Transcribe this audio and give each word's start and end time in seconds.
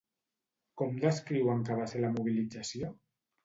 Com 0.83 0.97
descriuen 1.03 1.63
que 1.69 1.79
va 1.83 1.87
ser 1.95 2.05
la 2.05 2.13
mobilització? 2.19 2.95